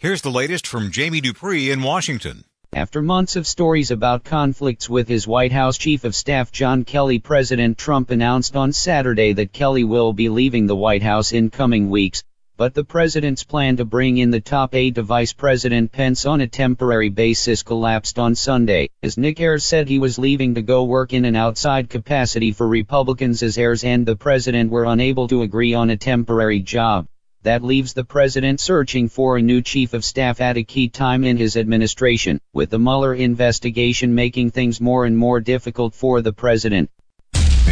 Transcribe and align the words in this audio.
Here's 0.00 0.22
the 0.22 0.30
latest 0.30 0.68
from 0.68 0.92
Jamie 0.92 1.20
Dupree 1.20 1.72
in 1.72 1.82
Washington. 1.82 2.44
After 2.72 3.02
months 3.02 3.34
of 3.34 3.48
stories 3.48 3.90
about 3.90 4.22
conflicts 4.22 4.88
with 4.88 5.08
his 5.08 5.26
White 5.26 5.50
House 5.50 5.76
Chief 5.76 6.04
of 6.04 6.14
Staff 6.14 6.52
John 6.52 6.84
Kelly, 6.84 7.18
President 7.18 7.76
Trump 7.76 8.12
announced 8.12 8.54
on 8.54 8.72
Saturday 8.72 9.32
that 9.32 9.52
Kelly 9.52 9.82
will 9.82 10.12
be 10.12 10.28
leaving 10.28 10.68
the 10.68 10.76
White 10.76 11.02
House 11.02 11.32
in 11.32 11.50
coming 11.50 11.90
weeks, 11.90 12.22
but 12.56 12.74
the 12.74 12.84
president's 12.84 13.42
plan 13.42 13.76
to 13.78 13.84
bring 13.84 14.18
in 14.18 14.30
the 14.30 14.40
top 14.40 14.72
aide 14.72 14.94
to 14.94 15.02
Vice 15.02 15.32
President 15.32 15.90
Pence 15.90 16.26
on 16.26 16.42
a 16.42 16.46
temporary 16.46 17.08
basis 17.08 17.64
collapsed 17.64 18.20
on 18.20 18.36
Sunday, 18.36 18.90
as 19.02 19.18
Nick 19.18 19.40
Ayers 19.40 19.64
said 19.64 19.88
he 19.88 19.98
was 19.98 20.16
leaving 20.16 20.54
to 20.54 20.62
go 20.62 20.84
work 20.84 21.12
in 21.12 21.24
an 21.24 21.34
outside 21.34 21.90
capacity 21.90 22.52
for 22.52 22.68
Republicans 22.68 23.42
as 23.42 23.58
Ayers 23.58 23.82
and 23.82 24.06
the 24.06 24.14
president 24.14 24.70
were 24.70 24.84
unable 24.84 25.26
to 25.26 25.42
agree 25.42 25.74
on 25.74 25.90
a 25.90 25.96
temporary 25.96 26.60
job. 26.60 27.08
That 27.42 27.62
leaves 27.62 27.92
the 27.92 28.04
president 28.04 28.58
searching 28.58 29.08
for 29.08 29.36
a 29.36 29.42
new 29.42 29.62
chief 29.62 29.94
of 29.94 30.04
staff 30.04 30.40
at 30.40 30.56
a 30.56 30.64
key 30.64 30.88
time 30.88 31.22
in 31.22 31.36
his 31.36 31.56
administration, 31.56 32.40
with 32.52 32.70
the 32.70 32.78
Mueller 32.80 33.14
investigation 33.14 34.14
making 34.14 34.50
things 34.50 34.80
more 34.80 35.04
and 35.04 35.16
more 35.16 35.40
difficult 35.40 35.94
for 35.94 36.20
the 36.20 36.32
president. 36.32 36.90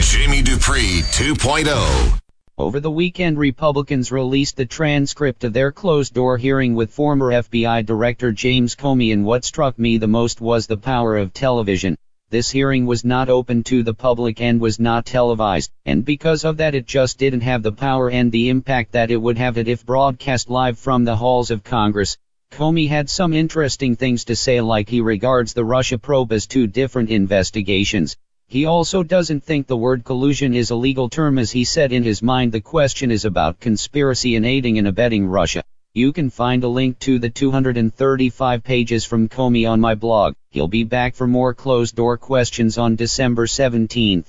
Jamie 0.01 0.43
Dupree 0.43 1.03
2.0 1.03 2.21
over 2.59 2.81
the 2.81 2.91
weekend, 2.91 3.39
Republicans 3.39 4.11
released 4.11 4.57
the 4.57 4.65
transcript 4.65 5.45
of 5.45 5.53
their 5.53 5.73
closed-door 5.73 6.39
hearing 6.39 6.75
with 6.75 6.91
former 6.91 7.31
FBI 7.31 7.85
Director 7.85 8.33
James 8.33 8.75
Comey 8.75 9.13
and 9.13 9.27
what 9.27 9.45
struck 9.45 9.79
me 9.79 9.99
the 9.99 10.07
most 10.07 10.41
was 10.41 10.67
the 10.67 10.79
power 10.79 11.19
of 11.19 11.35
television. 11.35 11.99
This 12.29 12.51
hearing 12.51 12.87
was 12.87 13.05
not 13.05 13.29
open 13.29 13.63
to 13.65 13.85
the 13.85 13.95
public 13.95 14.41
and 14.41 14.61
was 14.61 14.81
not 14.81 15.07
televised, 15.07 15.71
and 15.85 16.05
because 16.05 16.45
of 16.45 16.57
that 16.57 16.75
it 16.75 16.85
just 16.85 17.19
didn't 17.19 17.43
have 17.43 17.63
the 17.63 17.71
power 17.71 18.11
and 18.11 18.33
the 18.33 18.49
impact 18.49 18.91
that 18.93 19.13
it 19.13 19.17
would 19.17 19.39
have 19.39 19.57
if 19.57 19.87
broadcast 19.87 20.51
live 20.51 20.77
from 20.77 21.05
the 21.05 21.15
halls 21.15 21.53
of 21.53 21.63
Congress. 21.63 22.19
Comey 22.51 22.89
had 22.89 23.09
some 23.09 23.33
interesting 23.33 23.95
things 23.95 24.25
to 24.25 24.35
say 24.35 24.61
like 24.61 24.89
he 24.89 25.01
regards 25.01 25.53
the 25.53 25.65
Russia 25.65 25.99
probe 25.99 26.33
as 26.33 26.49
two 26.49 26.67
different 26.67 27.11
investigations. 27.11 28.17
He 28.49 28.65
also 28.65 29.05
doesn't 29.05 29.45
think 29.45 29.69
the 29.69 29.77
word 29.77 30.03
collusion 30.03 30.53
is 30.53 30.71
a 30.71 30.75
legal 30.75 31.09
term 31.09 31.39
as 31.39 31.53
he 31.53 31.63
said 31.63 31.93
in 31.93 32.03
his 32.03 32.25
mind 32.25 32.51
the 32.51 32.61
question 32.61 33.13
is 33.13 33.25
about 33.25 33.61
conspiracy 33.61 34.35
and 34.35 34.45
aiding 34.45 34.79
and 34.79 34.89
abetting 34.89 35.29
Russia. 35.29 35.63
You 35.97 36.13
can 36.13 36.29
find 36.29 36.63
a 36.63 36.69
link 36.69 36.99
to 36.99 37.19
the 37.19 37.31
235 37.31 38.63
pages 38.63 39.07
from 39.07 39.31
Comey 39.31 39.67
on 39.67 39.81
my 39.81 39.95
blog. 39.95 40.35
He'll 40.51 40.69
be 40.69 40.85
back 40.85 41.15
for 41.15 41.27
more 41.27 41.55
closed 41.55 41.97
door 41.97 42.19
questions 42.19 42.77
on 42.77 42.97
December 42.97 43.47
17th. 43.47 44.27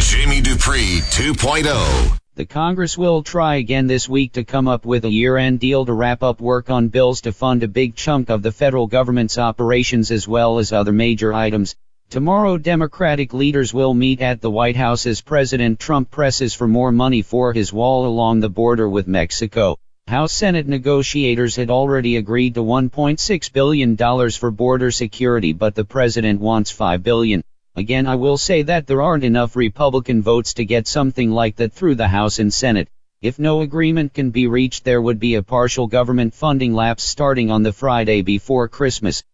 Jamie 0.00 0.40
Dupree 0.40 1.02
2.0 1.12 2.18
the 2.34 2.44
Congress 2.44 2.98
will 2.98 3.22
try 3.22 3.54
again 3.54 3.86
this 3.86 4.08
week 4.08 4.32
to 4.32 4.42
come 4.42 4.66
up 4.66 4.84
with 4.84 5.04
a 5.04 5.08
year-end 5.08 5.60
deal 5.60 5.86
to 5.86 5.92
wrap 5.92 6.24
up 6.24 6.40
work 6.40 6.68
on 6.68 6.88
bills 6.88 7.20
to 7.20 7.32
fund 7.32 7.62
a 7.62 7.68
big 7.68 7.94
chunk 7.94 8.28
of 8.28 8.42
the 8.42 8.50
federal 8.50 8.88
government's 8.88 9.38
operations 9.38 10.10
as 10.10 10.26
well 10.26 10.58
as 10.58 10.72
other 10.72 10.90
major 10.90 11.32
items. 11.32 11.76
Tomorrow 12.10 12.58
Democratic 12.58 13.32
leaders 13.32 13.72
will 13.72 13.94
meet 13.94 14.20
at 14.20 14.40
the 14.40 14.50
White 14.50 14.74
House 14.74 15.06
as 15.06 15.20
President 15.20 15.78
Trump 15.78 16.10
presses 16.10 16.54
for 16.54 16.66
more 16.66 16.90
money 16.90 17.22
for 17.22 17.52
his 17.52 17.72
wall 17.72 18.04
along 18.04 18.40
the 18.40 18.50
border 18.50 18.88
with 18.88 19.06
Mexico. 19.06 19.76
House 20.14 20.32
Senate 20.32 20.68
negotiators 20.68 21.56
had 21.56 21.70
already 21.70 22.18
agreed 22.18 22.54
to 22.54 22.62
$1.6 22.62 23.52
billion 23.52 23.96
for 24.30 24.50
border 24.50 24.92
security 24.92 25.52
but 25.52 25.74
the 25.74 25.84
president 25.84 26.40
wants 26.40 26.70
5 26.70 27.02
billion. 27.02 27.42
Again 27.74 28.06
I 28.06 28.14
will 28.14 28.36
say 28.36 28.62
that 28.62 28.86
there 28.86 29.02
aren't 29.02 29.24
enough 29.24 29.56
Republican 29.56 30.22
votes 30.22 30.54
to 30.54 30.64
get 30.64 30.86
something 30.86 31.32
like 31.32 31.56
that 31.56 31.72
through 31.72 31.96
the 31.96 32.06
House 32.06 32.38
and 32.38 32.54
Senate. 32.54 32.88
If 33.22 33.38
no 33.38 33.62
agreement 33.62 34.14
can 34.14 34.30
be 34.30 34.46
reached 34.46 34.84
there 34.84 35.02
would 35.02 35.18
be 35.18 35.34
a 35.34 35.42
partial 35.42 35.88
government 35.88 36.32
funding 36.32 36.74
lapse 36.74 37.02
starting 37.02 37.50
on 37.50 37.64
the 37.64 37.72
Friday 37.72 38.22
before 38.22 38.68
Christmas. 38.68 39.24